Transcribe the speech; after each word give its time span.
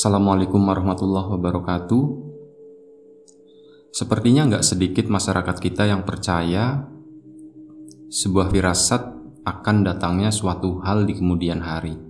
Assalamualaikum 0.00 0.64
warahmatullahi 0.64 1.28
wabarakatuh. 1.36 2.04
Sepertinya 3.92 4.48
nggak 4.48 4.64
sedikit 4.64 5.12
masyarakat 5.12 5.60
kita 5.60 5.92
yang 5.92 6.08
percaya 6.08 6.88
sebuah 8.08 8.48
firasat 8.48 9.02
akan 9.44 9.76
datangnya 9.84 10.32
suatu 10.32 10.80
hal 10.80 11.04
di 11.04 11.20
kemudian 11.20 11.60
hari. 11.60 12.00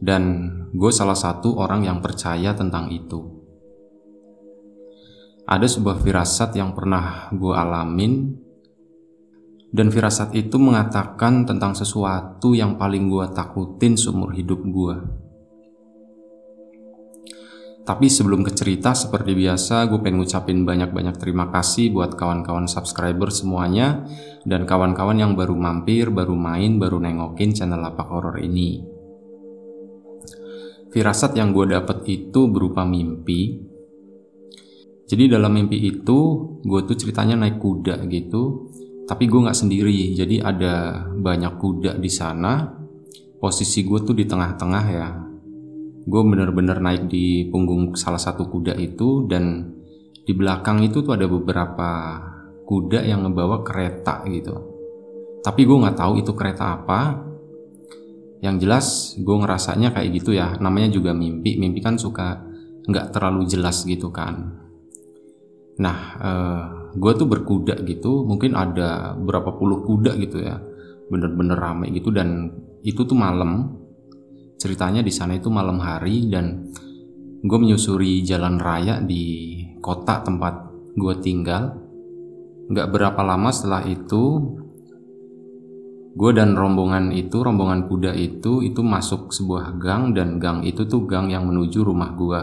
Dan 0.00 0.24
gue 0.72 0.88
salah 0.88 1.20
satu 1.20 1.60
orang 1.60 1.84
yang 1.84 2.00
percaya 2.00 2.56
tentang 2.56 2.88
itu. 2.88 3.20
Ada 5.44 5.68
sebuah 5.68 6.00
firasat 6.00 6.56
yang 6.56 6.72
pernah 6.72 7.28
gue 7.28 7.52
alamin 7.52 8.32
dan 9.68 9.92
firasat 9.92 10.32
itu 10.32 10.56
mengatakan 10.56 11.44
tentang 11.44 11.76
sesuatu 11.76 12.56
yang 12.56 12.80
paling 12.80 13.04
gue 13.12 13.28
takutin 13.36 14.00
seumur 14.00 14.32
hidup 14.32 14.64
gue 14.64 15.23
tapi 17.84 18.08
sebelum 18.08 18.40
ke 18.40 18.56
cerita, 18.56 18.96
seperti 18.96 19.36
biasa, 19.36 19.92
gue 19.92 20.00
pengen 20.00 20.24
ngucapin 20.24 20.64
banyak-banyak 20.64 21.20
terima 21.20 21.52
kasih 21.52 21.92
buat 21.92 22.16
kawan-kawan 22.16 22.64
subscriber 22.64 23.28
semuanya 23.28 24.08
dan 24.48 24.64
kawan-kawan 24.64 25.20
yang 25.20 25.36
baru 25.36 25.52
mampir, 25.52 26.08
baru 26.08 26.32
main, 26.32 26.80
baru 26.80 26.96
nengokin 26.96 27.52
channel 27.52 27.84
Lapak 27.84 28.08
Horor 28.08 28.40
ini. 28.40 28.80
Firasat 30.96 31.36
yang 31.36 31.52
gue 31.52 31.76
dapet 31.76 32.08
itu 32.08 32.48
berupa 32.48 32.88
mimpi. 32.88 33.60
Jadi 35.04 35.28
dalam 35.28 35.52
mimpi 35.52 35.84
itu, 35.84 36.18
gue 36.64 36.80
tuh 36.88 36.96
ceritanya 36.96 37.36
naik 37.36 37.60
kuda 37.60 38.00
gitu, 38.08 38.72
tapi 39.04 39.28
gue 39.28 39.44
nggak 39.44 39.60
sendiri. 39.60 40.16
Jadi 40.16 40.40
ada 40.40 41.04
banyak 41.12 41.60
kuda 41.60 42.00
di 42.00 42.08
sana. 42.08 42.80
Posisi 43.36 43.84
gue 43.84 44.00
tuh 44.00 44.16
di 44.16 44.24
tengah-tengah 44.24 44.84
ya, 44.88 45.08
gue 46.04 46.20
bener-bener 46.20 46.78
naik 46.84 47.08
di 47.08 47.48
punggung 47.48 47.96
salah 47.96 48.20
satu 48.20 48.52
kuda 48.52 48.76
itu 48.76 49.24
dan 49.24 49.72
di 50.24 50.32
belakang 50.32 50.84
itu 50.84 51.00
tuh 51.04 51.16
ada 51.16 51.28
beberapa 51.28 51.90
kuda 52.64 53.04
yang 53.04 53.28
ngebawa 53.28 53.60
kereta 53.60 54.24
gitu. 54.28 54.56
Tapi 55.44 55.60
gue 55.68 55.76
nggak 55.76 56.00
tahu 56.00 56.24
itu 56.24 56.32
kereta 56.32 56.80
apa. 56.80 57.20
Yang 58.40 58.56
jelas 58.64 58.86
gue 59.20 59.36
ngerasanya 59.36 59.92
kayak 59.92 60.10
gitu 60.16 60.32
ya. 60.32 60.56
Namanya 60.60 60.92
juga 60.92 61.12
mimpi. 61.12 61.60
Mimpi 61.60 61.80
kan 61.84 62.00
suka 62.00 62.40
nggak 62.88 63.12
terlalu 63.12 63.44
jelas 63.48 63.84
gitu 63.84 64.08
kan. 64.08 64.64
Nah 65.76 65.98
eh, 66.20 66.62
gue 66.96 67.12
tuh 67.20 67.28
berkuda 67.28 67.84
gitu. 67.84 68.24
Mungkin 68.24 68.56
ada 68.56 69.12
berapa 69.16 69.52
puluh 69.60 69.84
kuda 69.84 70.16
gitu 70.16 70.40
ya. 70.40 70.56
Bener-bener 71.12 71.56
rame 71.60 71.92
gitu. 71.92 72.08
Dan 72.08 72.48
itu 72.80 73.04
tuh 73.04 73.16
malam 73.16 73.83
ceritanya 74.58 75.04
di 75.04 75.12
sana 75.12 75.36
itu 75.36 75.52
malam 75.52 75.78
hari 75.82 76.30
dan 76.30 76.72
gue 77.44 77.58
menyusuri 77.60 78.24
jalan 78.24 78.56
raya 78.56 79.04
di 79.04 79.60
kota 79.84 80.24
tempat 80.24 80.72
gue 80.96 81.14
tinggal. 81.20 81.76
Gak 82.72 82.88
berapa 82.88 83.20
lama 83.20 83.52
setelah 83.52 83.84
itu, 83.84 84.40
gue 86.16 86.30
dan 86.32 86.56
rombongan 86.56 87.12
itu, 87.12 87.44
rombongan 87.44 87.84
kuda 87.84 88.16
itu, 88.16 88.64
itu 88.64 88.80
masuk 88.80 89.28
sebuah 89.28 89.76
gang 89.76 90.16
dan 90.16 90.40
gang 90.40 90.64
itu 90.64 90.88
tuh 90.88 91.04
gang 91.04 91.28
yang 91.28 91.44
menuju 91.44 91.84
rumah 91.84 92.16
gue. 92.16 92.40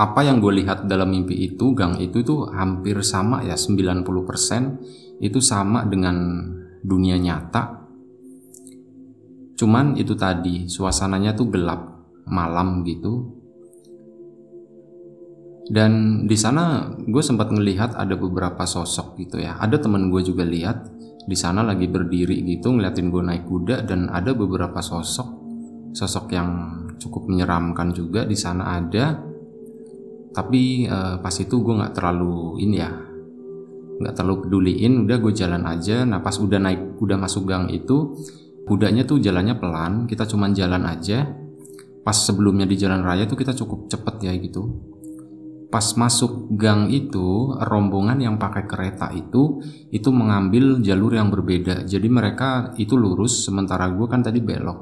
Apa 0.00 0.24
yang 0.24 0.40
gue 0.40 0.64
lihat 0.64 0.88
dalam 0.88 1.12
mimpi 1.12 1.36
itu, 1.36 1.76
gang 1.76 2.00
itu 2.00 2.24
tuh 2.24 2.48
hampir 2.56 2.96
sama 3.04 3.44
ya, 3.44 3.52
90% 3.52 5.20
itu 5.20 5.40
sama 5.44 5.84
dengan 5.84 6.16
dunia 6.80 7.20
nyata 7.20 7.85
Cuman 9.56 9.96
itu 9.96 10.12
tadi, 10.12 10.68
suasananya 10.68 11.32
tuh 11.32 11.48
gelap, 11.48 11.80
malam 12.28 12.84
gitu. 12.84 13.32
Dan 15.66 16.22
di 16.30 16.38
sana 16.38 16.94
gue 16.94 17.22
sempat 17.24 17.50
ngelihat 17.50 17.98
ada 17.98 18.14
beberapa 18.14 18.62
sosok 18.62 19.18
gitu 19.18 19.42
ya. 19.42 19.58
Ada 19.58 19.82
temen 19.82 20.14
gue 20.14 20.22
juga 20.22 20.46
lihat 20.46 20.86
di 21.26 21.34
sana 21.34 21.66
lagi 21.66 21.90
berdiri 21.90 22.38
gitu 22.46 22.70
ngeliatin 22.70 23.10
gue 23.10 23.18
naik 23.18 23.50
kuda 23.50 23.82
dan 23.82 24.06
ada 24.14 24.30
beberapa 24.30 24.78
sosok 24.78 25.26
sosok 25.90 26.30
yang 26.30 26.50
cukup 27.02 27.26
menyeramkan 27.26 27.90
juga 27.90 28.22
di 28.28 28.36
sana 28.38 28.78
ada. 28.78 29.18
Tapi 30.36 30.84
uh, 30.84 31.16
pas 31.24 31.32
itu 31.32 31.56
gue 31.64 31.74
nggak 31.80 31.96
terlalu 31.96 32.60
ini 32.60 32.76
ya, 32.76 32.92
nggak 34.04 34.14
terlalu 34.14 34.46
peduliin. 34.46 35.08
Udah 35.08 35.16
gue 35.16 35.32
jalan 35.32 35.64
aja. 35.64 36.04
Nah 36.04 36.20
pas 36.20 36.36
udah 36.36 36.60
naik, 36.60 37.00
udah 37.00 37.16
masuk 37.16 37.48
gang 37.48 37.72
itu, 37.72 38.20
Kudanya 38.66 39.06
tuh 39.06 39.22
jalannya 39.22 39.54
pelan, 39.56 40.10
kita 40.10 40.26
cuman 40.26 40.50
jalan 40.50 40.82
aja. 40.90 41.22
Pas 42.02 42.18
sebelumnya 42.18 42.66
di 42.66 42.74
jalan 42.74 43.02
raya 43.06 43.26
tuh 43.26 43.38
kita 43.38 43.54
cukup 43.54 43.86
cepet 43.86 44.26
ya 44.26 44.32
gitu. 44.34 44.74
Pas 45.70 45.86
masuk 45.94 46.50
gang 46.54 46.90
itu, 46.90 47.54
rombongan 47.58 48.18
yang 48.22 48.36
pakai 48.38 48.66
kereta 48.66 49.10
itu 49.14 49.62
itu 49.90 50.08
mengambil 50.10 50.82
jalur 50.82 51.14
yang 51.14 51.30
berbeda. 51.30 51.86
Jadi 51.86 52.06
mereka 52.10 52.74
itu 52.78 52.94
lurus, 52.98 53.46
sementara 53.46 53.90
gue 53.90 54.06
kan 54.06 54.22
tadi 54.22 54.38
belok. 54.42 54.78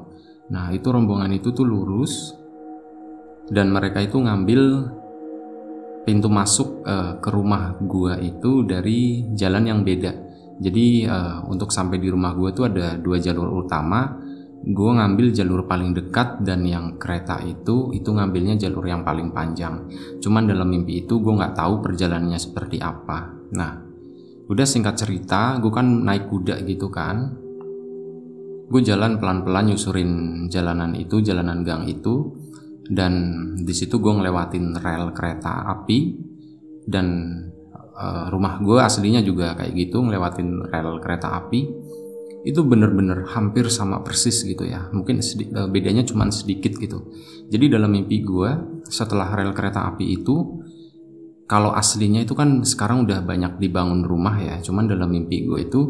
Nah 0.49 0.69
itu 0.69 0.87
rombongan 0.93 1.33
itu 1.33 1.49
tuh 1.49 1.65
lurus 1.65 2.33
dan 3.49 3.69
mereka 3.69 4.01
itu 4.01 4.17
ngambil 4.17 4.61
pintu 6.05 6.29
masuk 6.29 6.85
uh, 6.85 7.17
ke 7.17 7.29
rumah 7.33 7.77
gua 7.81 8.21
itu 8.21 8.61
dari 8.65 9.25
jalan 9.33 9.65
yang 9.65 9.81
beda. 9.81 10.13
Jadi 10.55 11.03
uh, 11.03 11.43
untuk 11.51 11.71
sampai 11.71 11.99
di 11.99 12.07
rumah 12.07 12.31
gue 12.31 12.49
tuh 12.55 12.71
ada 12.71 12.95
dua 12.95 13.19
jalur 13.19 13.63
utama. 13.63 14.21
Gue 14.65 14.91
ngambil 14.97 15.29
jalur 15.29 15.69
paling 15.69 15.93
dekat 15.93 16.41
dan 16.41 16.65
yang 16.65 16.97
kereta 16.97 17.37
itu 17.45 17.93
itu 17.93 18.09
ngambilnya 18.09 18.57
jalur 18.57 18.81
yang 18.87 19.05
paling 19.05 19.29
panjang. 19.29 19.85
Cuman 20.17 20.49
dalam 20.49 20.65
mimpi 20.65 21.05
itu 21.05 21.21
gue 21.21 21.33
nggak 21.37 21.53
tahu 21.53 21.85
perjalanannya 21.85 22.39
seperti 22.41 22.81
apa. 22.81 23.29
Nah, 23.53 23.77
udah 24.49 24.65
singkat 24.65 24.97
cerita, 24.97 25.61
gue 25.61 25.69
kan 25.69 25.85
naik 25.85 26.33
kuda 26.33 26.65
gitu 26.65 26.89
kan. 26.89 27.37
Gue 28.65 28.81
jalan 28.81 29.21
pelan-pelan 29.21 29.69
nyusurin 29.69 30.11
jalanan 30.49 30.97
itu, 30.97 31.21
jalanan 31.21 31.61
gang 31.61 31.85
itu, 31.85 32.33
dan 32.89 33.13
di 33.57 33.73
situ 33.73 34.01
gue 34.01 34.13
ngelewatin 34.17 34.81
rel 34.81 35.13
kereta 35.13 35.65
api 35.77 36.17
dan 36.89 37.05
uh, 37.95 38.27
rumah 38.29 38.59
gue 38.59 38.77
aslinya 38.77 39.23
juga 39.23 39.55
kayak 39.55 39.73
gitu 39.73 40.03
ngelewatin 40.03 40.69
rel 40.69 40.99
kereta 40.99 41.33
api. 41.39 41.61
Itu 42.45 42.61
bener-bener 42.61 43.25
hampir 43.33 43.73
sama 43.73 44.05
persis 44.05 44.45
gitu 44.45 44.69
ya. 44.69 44.91
Mungkin 44.93 45.17
uh, 45.19 45.67
bedanya 45.71 46.05
cuma 46.05 46.29
sedikit 46.29 46.77
gitu. 46.77 47.09
Jadi 47.49 47.71
dalam 47.71 47.89
mimpi 47.89 48.21
gue 48.21 48.81
setelah 48.85 49.33
rel 49.33 49.55
kereta 49.55 49.89
api 49.89 50.21
itu 50.21 50.61
kalau 51.45 51.73
aslinya 51.73 52.25
itu 52.25 52.33
kan 52.33 52.61
sekarang 52.65 53.05
udah 53.05 53.25
banyak 53.25 53.57
dibangun 53.57 54.05
rumah 54.05 54.37
ya. 54.37 54.61
Cuman 54.61 54.85
dalam 54.85 55.09
mimpi 55.09 55.47
gue 55.47 55.65
itu 55.65 55.81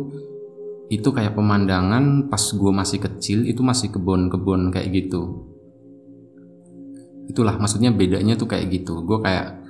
itu 0.85 1.09
kayak 1.09 1.33
pemandangan 1.33 2.29
pas 2.29 2.43
gue 2.53 2.71
masih 2.71 3.01
kecil 3.01 3.49
itu 3.49 3.65
masih 3.65 3.89
kebun-kebun 3.89 4.69
kayak 4.69 4.93
gitu. 4.93 5.49
Itulah 7.25 7.57
maksudnya 7.57 7.89
bedanya 7.89 8.37
tuh 8.37 8.45
kayak 8.45 8.69
gitu. 8.69 9.01
Gue 9.01 9.19
kayak 9.19 9.64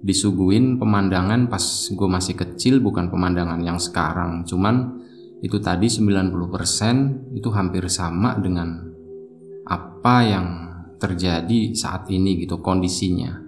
disuguhin 0.00 0.80
pemandangan 0.80 1.52
pas 1.52 1.62
gue 1.92 2.08
masih 2.08 2.34
kecil 2.36 2.80
bukan 2.80 3.12
pemandangan 3.12 3.60
yang 3.60 3.76
sekarang. 3.76 4.48
Cuman 4.48 5.00
itu 5.40 5.56
tadi 5.60 5.88
90% 5.88 7.36
itu 7.36 7.48
hampir 7.52 7.84
sama 7.88 8.36
dengan 8.36 8.92
apa 9.68 10.16
yang 10.24 10.46
terjadi 11.00 11.72
saat 11.72 12.08
ini 12.12 12.40
gitu 12.44 12.60
kondisinya. 12.60 13.40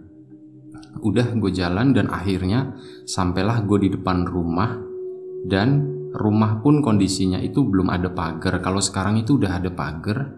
Udah 1.05 1.33
gue 1.37 1.53
jalan 1.53 1.97
dan 1.97 2.09
akhirnya 2.13 2.77
sampailah 3.09 3.65
gue 3.65 3.89
di 3.89 3.91
depan 3.93 4.25
rumah 4.29 4.77
dan 5.49 5.89
rumah 6.13 6.61
pun 6.61 6.85
kondisinya 6.85 7.41
itu 7.41 7.65
belum 7.65 7.89
ada 7.89 8.13
pagar. 8.13 8.61
Kalau 8.61 8.81
sekarang 8.81 9.21
itu 9.21 9.41
udah 9.41 9.61
ada 9.61 9.73
pagar 9.73 10.37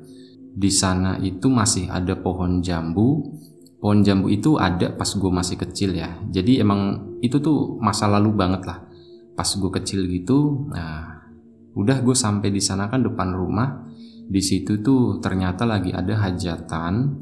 di 0.55 0.71
sana 0.71 1.19
itu 1.19 1.51
masih 1.51 1.91
ada 1.91 2.15
pohon 2.15 2.63
jambu 2.63 3.35
pohon 3.85 4.01
jambu 4.01 4.33
itu 4.33 4.57
ada 4.57 4.97
pas 4.97 5.13
gue 5.13 5.29
masih 5.29 5.61
kecil 5.61 5.93
ya. 5.93 6.17
Jadi 6.33 6.57
emang 6.57 7.13
itu 7.21 7.37
tuh 7.37 7.77
masa 7.85 8.09
lalu 8.09 8.33
banget 8.33 8.65
lah. 8.65 8.81
Pas 9.37 9.45
gue 9.45 9.69
kecil 9.77 10.09
gitu 10.09 10.73
nah 10.73 11.29
udah 11.77 12.01
gue 12.01 12.17
sampai 12.17 12.49
di 12.49 12.65
sana 12.65 12.89
kan 12.89 13.05
depan 13.05 13.37
rumah. 13.37 13.85
Di 14.25 14.41
situ 14.41 14.81
tuh 14.81 15.21
ternyata 15.21 15.69
lagi 15.69 15.93
ada 15.93 16.17
hajatan. 16.17 17.13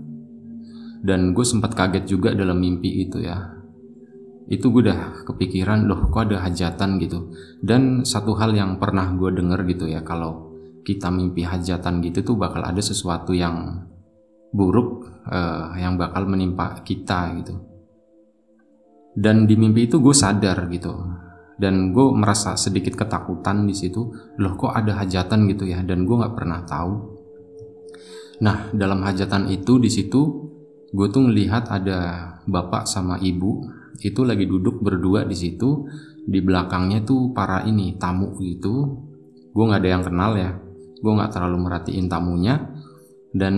Dan 1.03 1.35
gue 1.35 1.43
sempat 1.43 1.75
kaget 1.75 2.07
juga 2.07 2.31
dalam 2.31 2.63
mimpi 2.63 3.11
itu 3.11 3.19
ya. 3.19 3.43
Itu 4.47 4.71
gue 4.71 4.87
udah 4.87 5.27
kepikiran 5.27 5.91
loh 5.91 6.15
kok 6.15 6.31
ada 6.31 6.47
hajatan 6.47 7.03
gitu? 7.03 7.35
Dan 7.59 8.07
satu 8.07 8.39
hal 8.39 8.55
yang 8.55 8.79
pernah 8.79 9.11
gue 9.19 9.35
denger 9.35 9.67
gitu 9.67 9.91
ya 9.91 10.07
kalau 10.07 10.55
kita 10.87 11.11
mimpi 11.11 11.43
hajatan 11.43 11.99
gitu 12.07 12.23
tuh 12.23 12.39
bakal 12.39 12.63
ada 12.63 12.79
sesuatu 12.79 13.35
yang 13.35 13.83
buruk 14.53 15.09
uh, 15.27 15.73
yang 15.81 15.97
bakal 15.97 16.29
menimpa 16.29 16.85
kita 16.85 17.33
gitu. 17.41 17.57
Dan 19.13 19.45
di 19.45 19.57
mimpi 19.61 19.89
itu 19.89 20.01
gue 20.01 20.17
sadar 20.17 20.73
gitu, 20.73 20.93
dan 21.61 21.93
gue 21.93 22.07
merasa 22.17 22.57
sedikit 22.57 22.97
ketakutan 22.97 23.69
di 23.69 23.77
situ. 23.77 24.09
Loh 24.41 24.57
kok 24.57 24.73
ada 24.73 25.05
hajatan 25.05 25.45
gitu 25.53 25.69
ya? 25.69 25.85
Dan 25.85 26.09
gue 26.09 26.17
nggak 26.17 26.33
pernah 26.33 26.65
tahu. 26.65 26.93
Nah, 28.41 28.73
dalam 28.73 29.05
hajatan 29.05 29.53
itu 29.53 29.77
di 29.77 29.93
situ 29.93 30.49
gue 30.93 31.07
tuh 31.13 31.29
ngelihat 31.29 31.69
ada 31.69 32.01
bapak 32.49 32.89
sama 32.89 33.17
ibu 33.21 33.65
itu 34.01 34.25
lagi 34.25 34.49
duduk 34.49 34.81
berdua 34.81 35.29
di 35.29 35.37
situ. 35.37 35.85
Di 36.23 36.41
belakangnya 36.41 37.05
tuh 37.05 37.37
para 37.37 37.69
ini 37.69 38.01
tamu 38.01 38.33
gitu. 38.41 38.97
Gue 39.53 39.65
nggak 39.69 39.81
ada 39.85 39.91
yang 39.93 40.05
kenal 40.09 40.33
ya. 40.41 40.57
Gue 41.05 41.13
nggak 41.13 41.37
terlalu 41.37 41.69
merhatiin 41.69 42.09
tamunya. 42.09 42.65
Dan 43.29 43.55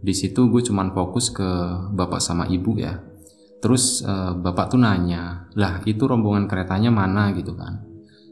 di 0.00 0.16
situ 0.16 0.48
gue 0.48 0.64
cuman 0.64 0.96
fokus 0.96 1.28
ke 1.32 1.48
bapak 1.92 2.20
sama 2.20 2.48
ibu 2.48 2.76
ya. 2.80 2.96
Terus 3.60 4.00
uh, 4.00 4.32
bapak 4.32 4.72
tuh 4.72 4.80
nanya, 4.80 5.52
lah 5.52 5.84
itu 5.84 6.08
rombongan 6.08 6.48
keretanya 6.48 6.88
mana 6.88 7.36
gitu 7.36 7.52
kan. 7.52 7.84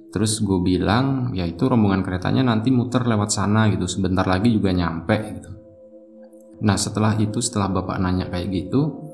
Terus 0.09 0.41
gue 0.41 0.57
bilang, 0.65 1.37
ya 1.37 1.45
itu 1.45 1.69
rombongan 1.69 2.01
keretanya 2.01 2.41
nanti 2.41 2.73
muter 2.73 3.05
lewat 3.05 3.29
sana 3.29 3.69
gitu, 3.69 3.85
sebentar 3.85 4.25
lagi 4.25 4.49
juga 4.49 4.73
nyampe 4.73 5.17
gitu. 5.37 5.59
Nah 6.59 6.75
setelah 6.75 7.15
itu 7.15 7.39
setelah 7.39 7.71
bapak 7.71 8.03
nanya 8.03 8.27
kayak 8.27 8.51
gitu 8.51 9.07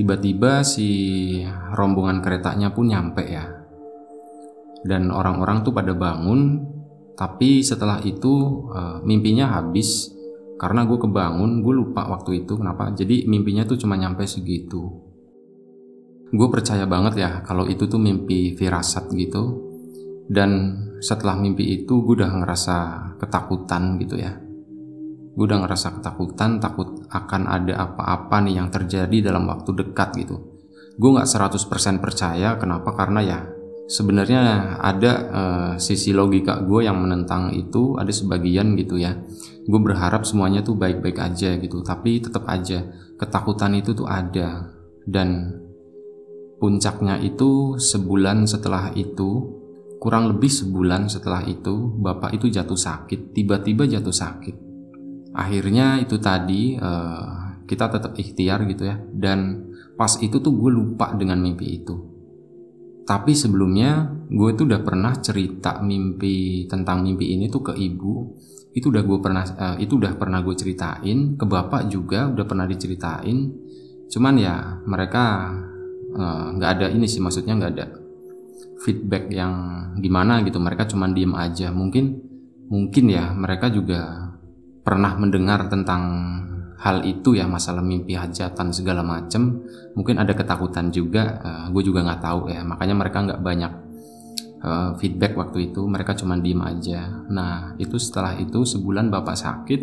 Tiba-tiba 0.00 0.62
si 0.64 0.88
rombongan 1.74 2.24
keretanya 2.24 2.72
pun 2.72 2.88
nyampe 2.88 3.24
ya 3.28 3.44
Dan 4.86 5.12
orang-orang 5.12 5.66
tuh 5.66 5.74
pada 5.76 5.92
bangun 5.92 6.64
Tapi 7.18 7.60
setelah 7.60 8.00
itu 8.00 8.64
uh, 8.72 9.04
mimpinya 9.04 9.60
habis 9.60 10.14
Karena 10.58 10.82
gue 10.82 10.98
kebangun, 10.98 11.62
gue 11.62 11.74
lupa 11.74 12.10
waktu 12.10 12.42
itu 12.44 12.58
kenapa? 12.58 12.90
Jadi 12.90 13.30
mimpinya 13.30 13.62
tuh 13.62 13.78
cuma 13.78 13.94
nyampe 13.94 14.26
segitu. 14.26 14.90
Gue 16.28 16.48
percaya 16.50 16.84
banget 16.84 17.22
ya 17.22 17.30
kalau 17.46 17.64
itu 17.70 17.86
tuh 17.86 18.02
mimpi 18.02 18.58
firasat 18.58 19.06
gitu. 19.14 19.64
Dan 20.28 20.50
setelah 20.98 21.38
mimpi 21.38 21.64
itu 21.78 22.02
gue 22.02 22.20
udah 22.20 22.42
ngerasa 22.42 22.76
ketakutan 23.22 23.96
gitu 24.02 24.18
ya. 24.18 24.34
Gue 25.38 25.46
udah 25.46 25.62
ngerasa 25.62 26.02
ketakutan 26.02 26.58
takut 26.58 27.06
akan 27.06 27.42
ada 27.46 27.78
apa-apa 27.78 28.42
nih 28.42 28.58
yang 28.58 28.68
terjadi 28.68 29.30
dalam 29.30 29.46
waktu 29.46 29.70
dekat 29.72 30.10
gitu. 30.18 30.36
Gue 30.98 31.10
nggak 31.14 31.30
100% 31.30 32.02
percaya 32.02 32.58
kenapa? 32.58 32.90
Karena 32.98 33.22
ya 33.22 33.38
sebenarnya 33.88 34.76
ada 34.76 35.12
uh, 35.32 35.72
sisi 35.80 36.12
logika 36.12 36.60
gue 36.60 36.84
yang 36.84 37.00
menentang 37.00 37.56
itu 37.56 37.96
ada 37.96 38.12
sebagian 38.12 38.76
gitu 38.76 39.00
ya. 39.00 39.16
Gue 39.64 39.80
berharap 39.80 40.28
semuanya 40.28 40.60
tuh 40.60 40.76
baik-baik 40.76 41.16
aja 41.16 41.56
gitu 41.56 41.80
tapi 41.80 42.20
tetap 42.20 42.44
aja 42.46 42.84
ketakutan 43.16 43.80
itu 43.80 43.96
tuh 43.96 44.04
ada. 44.04 44.76
Dan 45.08 45.56
puncaknya 46.60 47.16
itu 47.24 47.80
sebulan 47.80 48.44
setelah 48.44 48.92
itu 48.92 49.56
kurang 49.98 50.30
lebih 50.30 50.52
sebulan 50.52 51.08
setelah 51.08 51.42
itu 51.48 51.90
bapak 51.98 52.36
itu 52.36 52.52
jatuh 52.52 52.76
sakit 52.76 53.32
tiba-tiba 53.32 53.88
jatuh 53.88 54.12
sakit. 54.12 54.68
Akhirnya 55.32 55.96
itu 55.96 56.20
tadi 56.20 56.76
uh, 56.76 57.64
kita 57.64 57.88
tetap 57.88 58.12
ikhtiar 58.20 58.68
gitu 58.68 58.84
ya. 58.84 59.00
Dan 59.00 59.72
pas 59.96 60.12
itu 60.20 60.44
tuh 60.44 60.52
gue 60.52 60.70
lupa 60.76 61.16
dengan 61.16 61.40
mimpi 61.40 61.80
itu 61.80 62.17
tapi 63.08 63.32
sebelumnya 63.32 64.04
gue 64.28 64.52
tuh 64.52 64.68
udah 64.68 64.84
pernah 64.84 65.16
cerita 65.16 65.80
mimpi 65.80 66.68
tentang 66.68 67.00
mimpi 67.00 67.32
ini 67.32 67.48
tuh 67.48 67.64
ke 67.64 67.72
ibu. 67.72 68.36
Itu 68.76 68.92
udah 68.92 69.00
gue 69.00 69.18
pernah 69.24 69.48
uh, 69.48 69.76
itu 69.80 69.96
udah 69.96 70.12
pernah 70.20 70.44
gue 70.44 70.52
ceritain 70.52 71.40
ke 71.40 71.44
bapak 71.48 71.88
juga 71.88 72.28
udah 72.28 72.44
pernah 72.44 72.68
diceritain. 72.68 73.48
Cuman 74.12 74.34
ya 74.36 74.80
mereka 74.88 75.52
eh, 76.16 76.46
nggak 76.56 76.68
uh, 76.68 76.74
ada 76.80 76.86
ini 76.88 77.04
sih 77.04 77.20
maksudnya 77.20 77.56
nggak 77.56 77.72
ada 77.76 77.86
feedback 78.84 79.32
yang 79.32 79.52
gimana 80.04 80.44
gitu. 80.44 80.60
Mereka 80.60 80.92
cuman 80.92 81.16
diem 81.16 81.32
aja. 81.32 81.72
Mungkin 81.72 82.12
mungkin 82.68 83.04
ya 83.08 83.32
mereka 83.32 83.72
juga 83.72 84.32
pernah 84.84 85.16
mendengar 85.16 85.64
tentang 85.72 86.04
hal 86.78 87.02
itu 87.02 87.34
ya 87.34 87.50
masalah 87.50 87.82
mimpi 87.82 88.14
hajatan 88.14 88.70
segala 88.70 89.02
macem 89.02 89.66
mungkin 89.98 90.22
ada 90.22 90.30
ketakutan 90.30 90.94
juga 90.94 91.42
uh, 91.42 91.66
gue 91.74 91.82
juga 91.82 92.06
nggak 92.06 92.22
tahu 92.22 92.40
ya. 92.54 92.62
Makanya 92.62 92.94
mereka 92.94 93.18
nggak 93.26 93.40
banyak 93.42 93.72
uh, 94.62 94.90
feedback 94.98 95.34
waktu 95.34 95.74
itu 95.74 95.82
mereka 95.86 96.14
cuma 96.14 96.38
diem 96.38 96.62
aja. 96.62 97.26
Nah 97.30 97.74
itu 97.82 97.98
setelah 97.98 98.38
itu 98.38 98.62
sebulan 98.62 99.10
bapak 99.10 99.36
sakit 99.36 99.80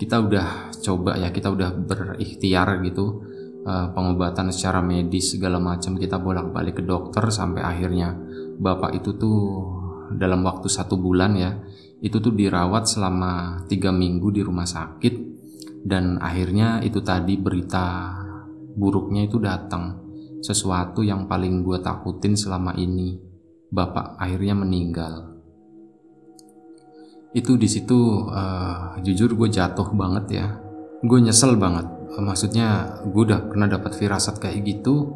kita 0.00 0.18
udah 0.18 0.74
coba 0.82 1.14
ya 1.14 1.30
kita 1.30 1.46
udah 1.46 1.70
berikhtiar 1.78 2.82
gitu 2.82 3.22
uh, 3.62 3.94
pengobatan 3.94 4.50
secara 4.50 4.82
medis 4.82 5.30
segala 5.30 5.62
macam 5.62 5.94
kita 5.94 6.18
bolak-balik 6.18 6.82
ke 6.82 6.84
dokter 6.84 7.22
sampai 7.30 7.62
akhirnya 7.62 8.18
bapak 8.58 8.98
itu 8.98 9.14
tuh 9.14 9.38
dalam 10.18 10.42
waktu 10.42 10.66
satu 10.66 10.98
bulan 10.98 11.38
ya 11.38 11.54
itu 12.02 12.18
tuh 12.18 12.34
dirawat 12.34 12.90
selama 12.90 13.62
tiga 13.70 13.94
minggu 13.94 14.34
di 14.34 14.42
rumah 14.42 14.66
sakit 14.66 15.41
dan 15.82 16.22
akhirnya 16.22 16.78
itu 16.86 17.02
tadi 17.02 17.34
berita 17.34 18.14
buruknya 18.78 19.26
itu 19.26 19.42
datang. 19.42 19.98
Sesuatu 20.42 21.06
yang 21.06 21.30
paling 21.30 21.62
gue 21.62 21.78
takutin 21.82 22.34
selama 22.34 22.74
ini 22.74 23.18
bapak 23.70 24.18
akhirnya 24.18 24.54
meninggal. 24.58 25.14
Itu 27.34 27.58
di 27.58 27.66
situ 27.66 28.26
uh, 28.26 28.98
jujur 29.02 29.34
gue 29.34 29.48
jatuh 29.50 29.90
banget 29.94 30.24
ya. 30.30 30.46
Gue 31.02 31.18
nyesel 31.22 31.58
banget. 31.58 31.86
Maksudnya 32.12 33.00
gue 33.06 33.22
udah 33.22 33.40
pernah 33.48 33.66
dapat 33.70 33.94
firasat 33.98 34.38
kayak 34.38 34.62
gitu. 34.66 35.14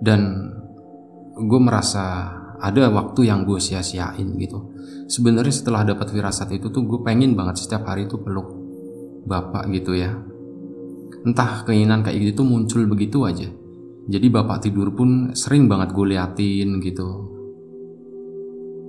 Dan 0.00 0.50
gue 1.36 1.60
merasa 1.60 2.34
ada 2.60 2.88
waktu 2.92 3.28
yang 3.28 3.44
gue 3.44 3.60
sia-siain 3.60 4.36
gitu. 4.40 4.72
Sebenarnya 5.08 5.52
setelah 5.52 5.84
dapat 5.84 6.12
firasat 6.12 6.48
itu 6.52 6.72
tuh 6.72 6.84
gue 6.84 7.00
pengen 7.04 7.36
banget 7.36 7.60
setiap 7.64 7.86
hari 7.88 8.08
itu 8.08 8.16
peluk 8.18 8.63
bapak 9.24 9.68
gitu 9.72 9.96
ya. 9.96 10.12
Entah 11.24 11.64
keinginan 11.64 12.04
kayak 12.04 12.32
gitu 12.32 12.44
muncul 12.44 12.84
begitu 12.84 13.24
aja. 13.24 13.48
Jadi 14.04 14.26
bapak 14.28 14.68
tidur 14.68 14.92
pun 14.92 15.32
sering 15.32 15.64
banget 15.64 15.96
gue 15.96 16.06
liatin 16.12 16.76
gitu. 16.84 17.08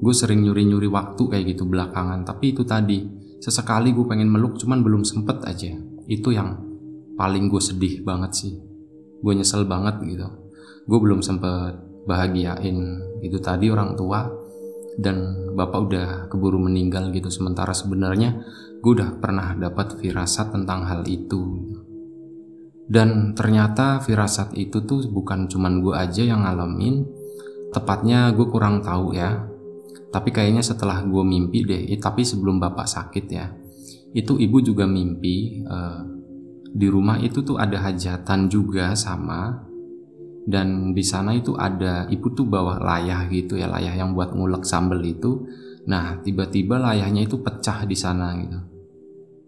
Gue 0.04 0.12
sering 0.12 0.44
nyuri-nyuri 0.44 0.92
waktu 0.92 1.24
kayak 1.32 1.56
gitu 1.56 1.64
belakangan. 1.64 2.28
Tapi 2.28 2.52
itu 2.52 2.68
tadi 2.68 3.08
sesekali 3.40 3.96
gue 3.96 4.04
pengen 4.04 4.28
meluk 4.28 4.60
cuman 4.60 4.84
belum 4.84 5.08
sempet 5.08 5.40
aja. 5.48 5.72
Itu 6.12 6.36
yang 6.36 6.60
paling 7.16 7.48
gue 7.48 7.62
sedih 7.64 8.04
banget 8.04 8.36
sih. 8.36 8.54
Gue 9.24 9.34
nyesel 9.40 9.64
banget 9.64 10.04
gitu. 10.04 10.28
Gue 10.84 11.00
belum 11.00 11.24
sempet 11.24 11.80
bahagiain. 12.04 12.78
Itu 13.24 13.40
tadi 13.40 13.72
orang 13.72 13.96
tua 13.96 14.28
dan 14.96 15.50
bapak 15.56 15.80
udah 15.92 16.08
keburu 16.32 16.60
meninggal 16.60 17.12
gitu. 17.12 17.28
Sementara 17.28 17.72
sebenarnya 17.72 18.42
gue 18.80 18.92
udah 18.92 19.18
pernah 19.20 19.56
dapat 19.56 20.00
firasat 20.00 20.56
tentang 20.56 20.88
hal 20.88 21.04
itu. 21.08 21.74
Dan 22.86 23.34
ternyata 23.34 23.98
firasat 24.00 24.54
itu 24.56 24.86
tuh 24.86 25.10
bukan 25.10 25.50
cuman 25.50 25.82
gue 25.82 25.94
aja 25.98 26.22
yang 26.22 26.46
ngalamin. 26.46 27.06
Tepatnya 27.74 28.32
gue 28.32 28.48
kurang 28.48 28.86
tahu 28.86 29.18
ya. 29.18 29.46
Tapi 30.14 30.32
kayaknya 30.32 30.64
setelah 30.64 31.04
gue 31.04 31.24
mimpi 31.28 31.68
deh 31.68 31.92
tapi 32.00 32.24
sebelum 32.24 32.56
bapak 32.56 32.88
sakit 32.88 33.26
ya 33.28 33.52
itu 34.16 34.40
ibu 34.40 34.64
juga 34.64 34.88
mimpi 34.88 35.60
uh, 35.68 36.02
di 36.72 36.88
rumah 36.88 37.20
itu 37.20 37.44
tuh 37.44 37.60
ada 37.60 37.84
hajatan 37.84 38.48
juga 38.48 38.96
sama 38.96 39.68
dan 40.46 40.94
di 40.94 41.02
sana 41.02 41.34
itu 41.34 41.58
ada 41.58 42.06
ibu 42.06 42.30
tuh 42.30 42.46
bawa 42.46 42.78
layah 42.78 43.26
gitu 43.34 43.58
ya 43.58 43.66
layah 43.66 43.98
yang 43.98 44.14
buat 44.14 44.38
ngulek 44.38 44.62
sambel 44.62 45.02
itu. 45.02 45.42
Nah 45.90 46.22
tiba-tiba 46.22 46.78
layahnya 46.78 47.26
itu 47.26 47.42
pecah 47.42 47.82
di 47.90 47.98
sana 47.98 48.38
gitu. 48.38 48.60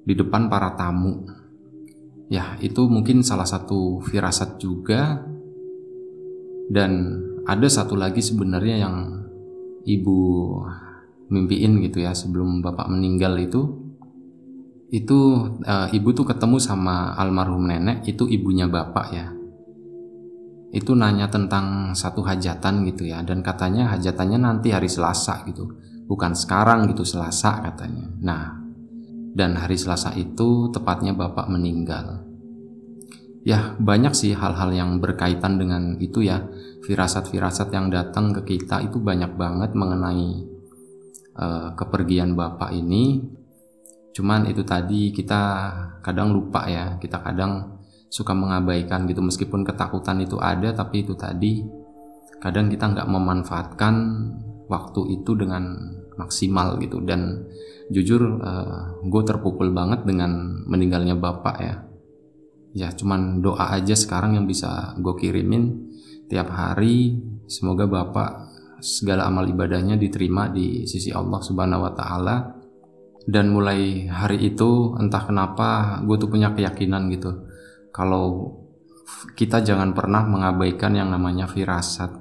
Di 0.09 0.13
depan 0.17 0.49
para 0.49 0.73
tamu. 0.73 1.21
Ya 2.33 2.57
itu 2.65 2.89
mungkin 2.89 3.21
salah 3.21 3.45
satu 3.45 4.01
firasat 4.09 4.57
juga. 4.57 5.21
Dan 6.67 7.21
ada 7.45 7.69
satu 7.69 7.93
lagi 7.93 8.19
sebenarnya 8.19 8.81
yang 8.81 9.23
ibu 9.85 10.19
mimpiin 11.29 11.79
gitu 11.85 12.01
ya 12.01 12.17
sebelum 12.17 12.65
bapak 12.65 12.89
meninggal 12.89 13.37
itu. 13.37 13.85
Itu 14.89 15.19
e, 15.61 15.75
ibu 15.93 16.09
tuh 16.15 16.25
ketemu 16.25 16.57
sama 16.57 17.13
almarhum 17.21 17.69
nenek 17.69 18.07
itu 18.07 18.23
ibunya 18.25 18.65
bapak 18.71 19.07
ya 19.13 19.36
itu 20.71 20.91
nanya 20.91 21.31
tentang 21.31 21.95
satu 21.95 22.23
hajatan 22.23 22.83
gitu 22.91 23.07
ya. 23.07 23.23
Dan 23.23 23.39
katanya 23.39 23.95
hajatannya 23.95 24.39
nanti 24.39 24.75
hari 24.75 24.91
Selasa 24.91 25.47
gitu. 25.47 25.67
Bukan 26.07 26.35
sekarang 26.35 26.87
gitu 26.91 27.07
Selasa 27.07 27.63
katanya. 27.63 28.07
Nah 28.23 28.43
dan 29.37 29.53
hari 29.53 29.77
Selasa 29.77 30.17
itu 30.17 30.73
tepatnya 30.73 31.13
bapak 31.13 31.45
meninggal. 31.45 32.25
Ya 33.45 33.77
banyak 33.79 34.11
sih 34.11 34.35
hal-hal 34.35 34.73
yang 34.73 34.99
berkaitan 34.99 35.61
dengan 35.61 35.95
itu 36.01 36.25
ya. 36.25 36.43
Firasat-firasat 36.83 37.69
yang 37.71 37.93
datang 37.93 38.33
ke 38.33 38.57
kita 38.57 38.83
itu 38.83 38.97
banyak 38.99 39.37
banget 39.37 39.71
mengenai 39.77 40.43
uh, 41.37 41.69
kepergian 41.77 42.33
bapak 42.33 42.73
ini. 42.75 43.23
Cuman 44.11 44.49
itu 44.49 44.65
tadi 44.65 45.13
kita 45.13 45.41
kadang 46.01 46.33
lupa 46.33 46.65
ya. 46.67 46.97
Kita 46.97 47.21
kadang 47.21 47.76
suka 48.07 48.33
mengabaikan 48.33 49.05
gitu. 49.07 49.19
Meskipun 49.23 49.67
ketakutan 49.67 50.23
itu 50.23 50.39
ada 50.39 50.71
tapi 50.71 51.03
itu 51.03 51.13
tadi 51.13 51.63
kadang 52.37 52.69
kita 52.69 52.93
nggak 52.93 53.07
memanfaatkan 53.09 53.95
waktu 54.67 55.21
itu 55.21 55.31
dengan 55.35 55.75
maksimal 56.15 56.79
gitu. 56.81 57.03
Dan 57.03 57.47
jujur 57.91 58.41
uh, 58.41 58.99
gue 59.03 59.23
terpukul 59.23 59.71
banget 59.71 60.03
dengan 60.03 60.63
meninggalnya 60.67 61.15
bapak 61.15 61.57
ya. 61.59 61.75
Ya 62.75 62.93
cuman 62.93 63.41
doa 63.41 63.73
aja 63.73 63.97
sekarang 63.97 64.37
yang 64.37 64.45
bisa 64.45 64.95
gue 64.99 65.13
kirimin 65.17 65.91
tiap 66.27 66.51
hari. 66.51 67.21
Semoga 67.47 67.87
bapak 67.87 68.51
segala 68.83 69.25
amal 69.25 69.47
ibadahnya 69.47 69.95
diterima 69.95 70.51
di 70.51 70.83
sisi 70.83 71.09
Allah 71.15 71.39
Subhanahu 71.39 71.83
wa 71.87 71.93
taala. 71.95 72.35
Dan 73.27 73.51
mulai 73.51 74.07
hari 74.07 74.39
itu 74.55 74.95
entah 74.95 75.19
kenapa 75.27 75.99
gue 76.07 76.15
tuh 76.15 76.31
punya 76.31 76.55
keyakinan 76.55 77.11
gitu 77.11 77.46
kalau 77.91 78.55
kita 79.33 79.63
jangan 79.63 79.95
pernah 79.95 80.27
mengabaikan 80.27 80.93
yang 80.93 81.09
namanya 81.09 81.47
firasat. 81.47 82.11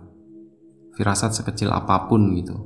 Firasat 0.97 1.43
sekecil 1.43 1.69
apa 1.75 2.09
pun 2.09 2.33
gitu. 2.39 2.57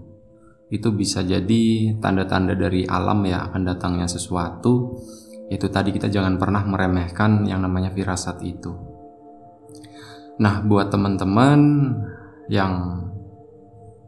Itu 0.71 0.95
bisa 0.95 1.27
jadi 1.27 1.97
tanda-tanda 1.99 2.55
dari 2.55 2.87
alam 2.87 3.27
ya 3.27 3.51
akan 3.51 3.63
datangnya 3.67 4.07
sesuatu. 4.07 5.03
Itu 5.51 5.67
tadi 5.67 5.91
kita 5.91 6.07
jangan 6.07 6.39
pernah 6.39 6.63
meremehkan 6.63 7.43
yang 7.49 7.67
namanya 7.67 7.91
firasat 7.91 8.39
itu. 8.47 8.71
Nah 10.39 10.63
buat 10.63 10.95
teman-teman 10.95 11.61
yang 12.47 13.03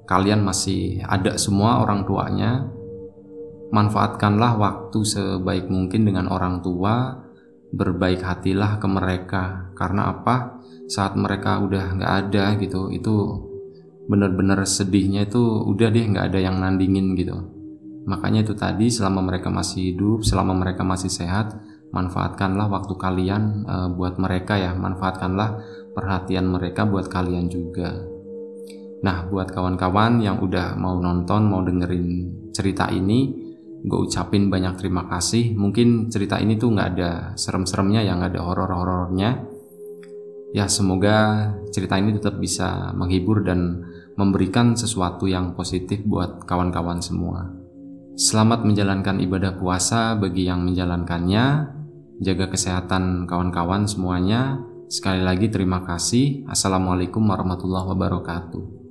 kalian 0.06 0.46
masih 0.46 1.02
ada 1.02 1.34
semua 1.34 1.82
orang 1.82 2.06
tuanya 2.06 2.66
manfaatkanlah 3.72 4.60
waktu 4.60 4.98
sebaik 5.02 5.66
mungkin 5.72 6.04
dengan 6.04 6.28
orang 6.28 6.60
tua 6.60 7.16
berbaik 7.72 8.20
hatilah 8.20 8.76
ke 8.76 8.86
mereka. 8.86 9.72
Karena 9.72 10.12
apa? 10.12 10.60
Saat 10.86 11.16
mereka 11.16 11.58
udah 11.64 11.96
nggak 11.96 12.12
ada 12.28 12.44
gitu 12.60 12.92
itu 12.92 13.14
bener-bener 14.06 14.60
sedihnya 14.68 15.24
itu 15.24 15.40
udah 15.40 15.88
deh 15.88 16.04
nggak 16.04 16.26
ada 16.32 16.38
yang 16.38 16.60
nandingin 16.60 17.16
gitu. 17.16 17.36
Makanya 18.04 18.44
itu 18.44 18.52
tadi 18.52 18.92
selama 18.92 19.24
mereka 19.24 19.48
masih 19.48 19.94
hidup 19.94 20.26
selama 20.26 20.52
mereka 20.52 20.82
masih 20.84 21.08
sehat 21.08 21.54
manfaatkanlah 21.94 22.66
waktu 22.66 22.94
kalian 22.98 23.64
e, 23.64 23.76
buat 23.96 24.20
mereka 24.20 24.60
ya. 24.60 24.76
Manfaatkanlah 24.76 25.62
perhatian 25.96 26.50
mereka 26.50 26.84
buat 26.84 27.08
kalian 27.08 27.48
juga. 27.48 27.94
Nah 29.02 29.26
buat 29.30 29.50
kawan-kawan 29.50 30.20
yang 30.20 30.42
udah 30.42 30.74
mau 30.76 30.98
nonton 30.98 31.46
mau 31.46 31.62
dengerin 31.62 32.06
cerita 32.52 32.90
ini 32.92 33.41
gue 33.82 33.98
ucapin 33.98 34.46
banyak 34.46 34.78
terima 34.78 35.10
kasih 35.10 35.58
mungkin 35.58 36.06
cerita 36.06 36.38
ini 36.38 36.54
tuh 36.54 36.70
nggak 36.70 36.88
ada 36.94 37.10
serem-seremnya 37.34 38.06
ya 38.06 38.14
nggak 38.14 38.38
ada 38.38 38.42
horor-horornya 38.46 39.30
ya 40.54 40.70
semoga 40.70 41.50
cerita 41.74 41.98
ini 41.98 42.14
tetap 42.14 42.38
bisa 42.38 42.94
menghibur 42.94 43.42
dan 43.42 43.82
memberikan 44.16 44.76
sesuatu 44.76 45.24
yang 45.24 45.56
positif 45.56 46.04
buat 46.04 46.44
kawan-kawan 46.44 47.00
semua. 47.00 47.48
Selamat 48.12 48.68
menjalankan 48.68 49.24
ibadah 49.24 49.56
puasa 49.56 50.12
bagi 50.20 50.44
yang 50.44 50.68
menjalankannya. 50.68 51.80
Jaga 52.20 52.52
kesehatan 52.52 53.24
kawan-kawan 53.24 53.88
semuanya. 53.88 54.60
Sekali 54.92 55.24
lagi 55.24 55.48
terima 55.48 55.80
kasih. 55.80 56.44
Assalamualaikum 56.44 57.24
warahmatullahi 57.24 57.88
wabarakatuh. 57.88 58.81